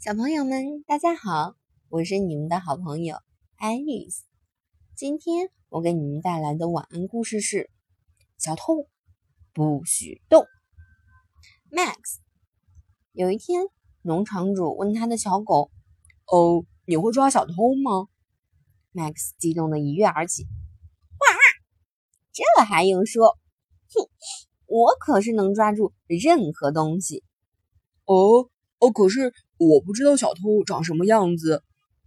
[0.00, 1.56] 小朋友们，大家好，
[1.88, 3.16] 我是你们的好朋友
[3.56, 4.22] 爱丽丝。
[4.94, 7.56] 今天我给你们带来的晚安故事是
[8.38, 8.88] 《小偷
[9.52, 10.44] 不许动》。
[11.68, 12.18] Max
[13.10, 13.64] 有一天，
[14.02, 15.72] 农场主问他的小狗
[16.30, 18.06] ：“哦，你会抓小偷吗
[18.94, 20.44] ？”Max 激动的一跃而起
[21.18, 21.26] ：“哇，
[22.32, 23.36] 这还用说？
[23.92, 24.08] 哼，
[24.66, 27.24] 我可是能抓住任何东西。”
[28.06, 28.48] 哦
[28.78, 31.62] 哦，可是我不知道小偷长什么样子。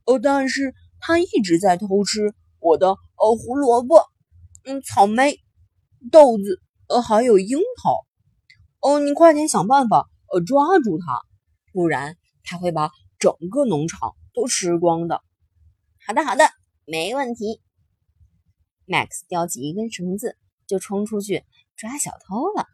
[0.06, 4.04] 呃，但是他一直在偷吃我的呃胡萝卜、
[4.66, 5.40] 嗯草莓、
[6.12, 8.06] 豆子，呃还有樱桃。
[8.80, 11.22] 哦，你快点想办法呃抓住他，
[11.74, 15.22] 不然他会把整个农场都吃光的。
[16.08, 16.46] 好的，好的，
[16.86, 17.62] 没问题。
[18.88, 20.36] Max 叼起一根绳子
[20.68, 21.44] 就冲出去
[21.76, 22.66] 抓小偷了。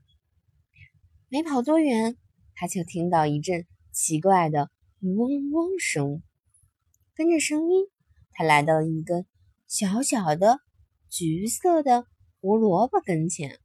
[1.30, 2.16] 没跑多远。
[2.60, 4.70] 他就听到一阵奇怪的
[5.00, 6.22] 嗡嗡声，
[7.16, 7.88] 跟着声音，
[8.32, 9.26] 他来到了一根
[9.66, 10.60] 小小的
[11.10, 12.06] 橘色的
[12.40, 13.60] 胡萝卜跟前。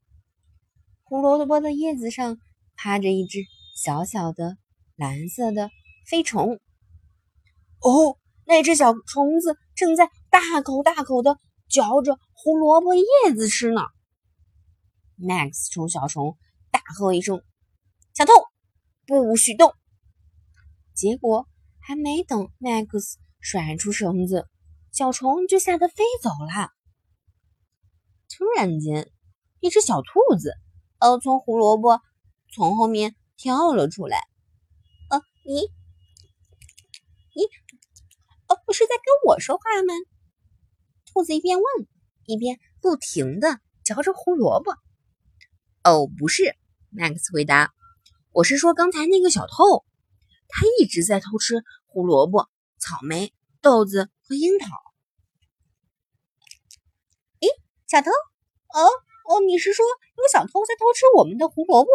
[1.03, 2.39] 胡萝卜的叶子上
[2.77, 3.41] 趴着一只
[3.77, 4.57] 小小的
[4.97, 5.69] 蓝色的
[6.07, 6.59] 飞虫。
[7.81, 11.37] 哦，那只小虫子正在大口大口的
[11.69, 13.05] 嚼着胡萝卜叶
[13.37, 13.83] 子吃呢。
[15.19, 16.39] Max 冲小虫
[16.71, 17.43] 大喝一声
[18.17, 18.33] ：“小偷！”
[19.07, 19.75] 不许动！
[20.95, 21.49] 结果
[21.81, 24.47] 还没等 Max 甩出绳子，
[24.93, 26.71] 小虫就吓得飞走了。
[28.29, 29.11] 突然间，
[29.61, 30.55] 一只小兔子
[30.99, 32.01] 呃从胡萝卜
[32.53, 34.19] 从后面跳了出来。
[35.11, 35.55] 呃，你
[37.35, 37.43] 你
[38.49, 39.95] 呃不是在跟我说话吗？
[41.13, 41.65] 兔子一边问，
[42.27, 44.73] 一边不停的嚼着胡萝卜。
[45.85, 46.55] 哦，不是
[46.93, 47.73] ，Max 回答。
[48.31, 49.85] 我是说，刚才那个小偷，
[50.55, 54.69] 他一直在偷吃胡萝卜、草莓、豆子和樱桃。
[57.41, 57.49] 咦，
[57.89, 58.11] 小偷？
[58.11, 58.85] 哦
[59.29, 61.91] 哦，你是说有小偷在偷吃我们的胡萝卜？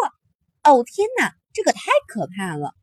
[0.63, 2.73] 哦，天哪，这可太可怕了！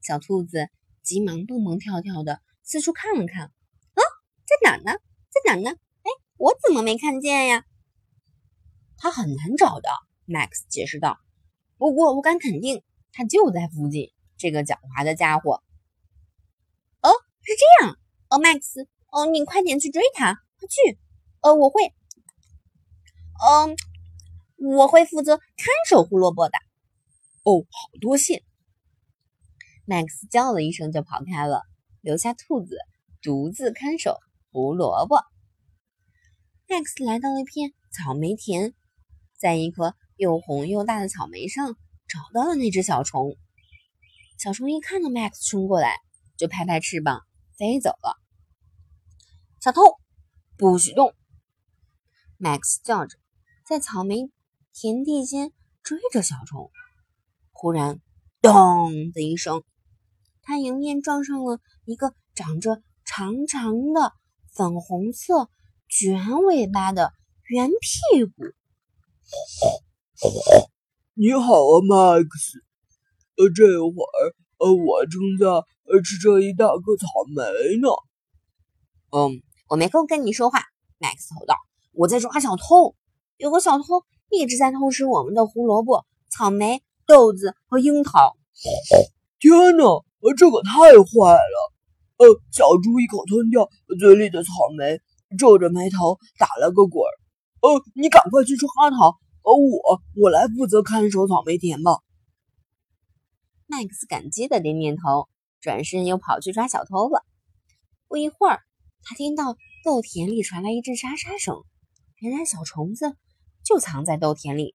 [0.00, 0.68] 小兔子
[1.02, 3.46] 急忙蹦蹦跳跳的四处看了看。
[3.46, 4.02] 啊，
[4.46, 4.98] 在哪呢？
[5.28, 5.70] 在哪呢？
[6.02, 7.64] 哎，我怎么没看见呀？
[8.96, 9.88] 他很难找的
[10.26, 11.18] ，Max 解释道。
[11.78, 14.12] 不过我敢肯定，他就在附近。
[14.36, 15.62] 这个狡猾的家伙。
[17.02, 17.10] 哦，
[17.42, 17.98] 是这样。
[18.28, 20.34] 哦，Max，哦，你快点去追他。
[20.58, 20.98] 快去。
[21.40, 21.94] 呃，我会。
[23.42, 23.76] 嗯，
[24.56, 25.46] 我会负责看
[25.88, 26.58] 守胡萝卜的。
[27.44, 28.42] 哦，好多谢。
[29.86, 31.62] Max 叫了一声就跑开了，
[32.00, 32.76] 留下兔子
[33.22, 34.18] 独自看守
[34.50, 35.22] 胡萝卜。
[36.66, 38.74] Max 来到了一片草莓田，
[39.38, 39.94] 在一棵。
[40.18, 41.76] 又红又大的草莓上
[42.08, 43.36] 找到了那只小虫。
[44.38, 45.96] 小虫一看到 Max 冲过来，
[46.36, 47.22] 就拍拍翅膀
[47.56, 48.20] 飞走了。
[49.62, 49.80] 小偷，
[50.58, 51.14] 不许动
[52.38, 53.16] ！Max 叫着，
[53.66, 54.30] 在草莓
[54.74, 55.52] 田地间
[55.82, 56.70] 追着小虫。
[57.50, 57.98] 忽然，
[58.42, 59.64] 咚的一声，
[60.42, 64.12] 他迎面撞上了一个长着长长的
[64.52, 65.48] 粉红色
[65.88, 67.14] 卷尾巴的
[67.44, 68.32] 圆屁股。
[71.14, 72.28] 你好啊，Max。
[73.36, 77.42] 呃，这会儿呃，我正在呃吃这一大颗草莓
[77.80, 77.88] 呢。
[79.12, 80.60] 嗯，我没空跟你说话
[80.98, 81.54] ，Max 吼道。
[81.92, 82.94] 我在抓小偷，
[83.36, 83.84] 有个小偷
[84.30, 88.36] 一直在偷吃我们的胡萝卜、草莓、豆子和樱桃。
[89.38, 91.72] 天哪，呃，这可太坏了！
[92.16, 93.68] 呃，小猪一口吞掉
[93.98, 95.00] 嘴里的草莓，
[95.38, 97.12] 皱着眉头打了个滚儿。
[97.60, 98.96] 呃，你赶快去抓它。
[99.42, 101.98] 而我，我来负责看守草莓田吧。
[103.66, 105.28] 麦克斯感激的点点头，
[105.60, 107.24] 转身又跑去抓小偷了。
[108.08, 108.60] 不一会儿，
[109.02, 111.64] 他听到豆田里传来一阵沙沙声，
[112.18, 113.16] 原来小虫子
[113.64, 114.74] 就藏在豆田里。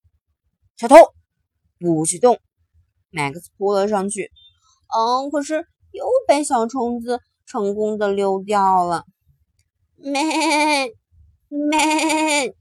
[0.75, 0.95] 小偷，
[1.79, 2.39] 不许动！
[3.09, 4.31] 麦克斯扑了上去，
[4.95, 9.05] 嗯，可是又被小虫子成功的溜掉了。
[9.95, 10.21] 咩
[11.47, 12.55] 咩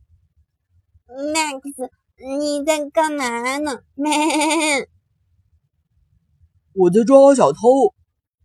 [1.09, 1.91] ，Max。
[2.38, 4.11] 你在干嘛呢咩
[6.81, 7.59] 我在抓小偷。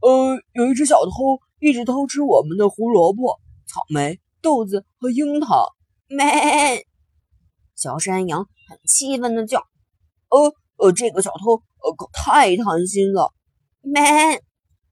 [0.01, 5.73] 呃，有一只小偷一直偷吃我们的胡萝卜、草莓、豆子和樱桃。
[6.09, 6.81] Man，
[7.75, 9.65] 小山羊很气愤的叫。
[10.27, 13.33] 呃呃，这个小偷呃可太贪心了。
[13.79, 14.41] Man，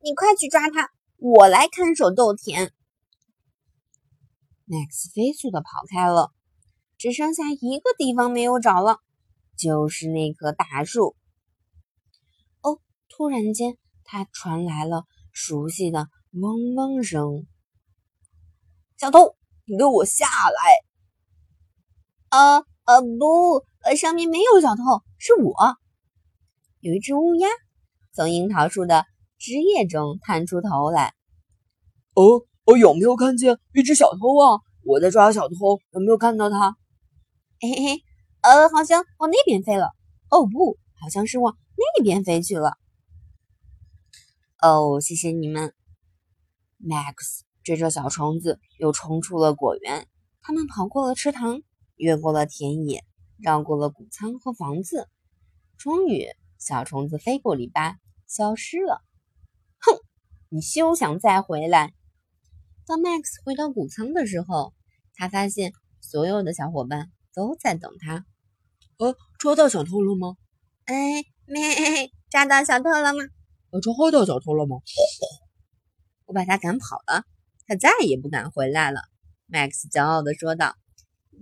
[0.01, 2.71] 你快去抓他，我来看守豆田。
[4.65, 6.31] Max 飞速的跑开了。
[6.97, 8.99] 只剩下一个地方没有找了，
[9.57, 11.17] 就是那棵大树。
[13.15, 17.45] 突然间他传来了熟悉的嗡嗡声。
[18.97, 20.73] 小偷，你给我下来！
[22.31, 24.81] 呃呃不，呃上面没有小偷，
[25.19, 25.53] 是我。
[26.79, 27.47] 有一只乌鸦
[28.13, 29.05] 从樱桃树的
[29.37, 31.13] 枝叶中探出头来。
[32.15, 34.59] 哦，我有没有看见一只小偷啊？
[34.85, 36.75] 我在抓小偷，有没有看到他？
[37.59, 38.03] 嘿嘿，
[38.41, 39.91] 呃，好像往那边飞了。
[40.31, 42.75] 哦不，好像是往那边飞去了。
[44.63, 45.73] 哦，谢谢你们
[46.81, 47.41] ，Max。
[47.65, 50.07] 追着小虫子又冲出了果园。
[50.41, 51.61] 他们跑过了池塘，
[51.97, 53.03] 越过了田野，
[53.37, 55.09] 绕过了谷仓和房子。
[55.77, 56.27] 终于，
[56.57, 59.03] 小虫子飞过篱笆，消失了。
[59.79, 59.99] 哼，
[60.47, 61.93] 你休想再回来！
[62.85, 64.73] 当 Max 回到谷仓的时候，
[65.13, 68.25] 他发现所有的小伙伴都在等他。
[68.97, 70.37] 呃，抓到小偷了吗？
[70.85, 73.19] 哎，没抓到小偷了吗？
[73.73, 74.77] 呃，抓到小偷了吗？
[76.25, 77.23] 我把他赶跑了。
[77.65, 79.01] 他再也不敢回来了
[79.49, 80.75] ，Max 骄傲地说道：“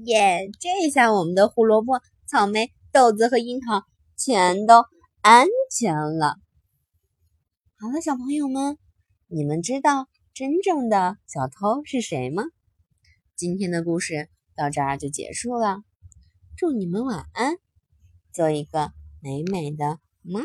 [0.06, 3.83] 耶，这下我们的胡萝卜、草莓、豆子和樱桃
[4.18, 4.86] 全都
[5.19, 5.45] 安
[5.75, 6.38] 全了。”
[7.78, 8.77] 好了，小朋友们，
[9.27, 12.44] 你们知道真正的小偷是谁吗？
[13.36, 15.84] 今天的故事到这儿就结束了，
[16.56, 17.57] 祝你们晚安，
[18.31, 20.44] 做一个美美的梦。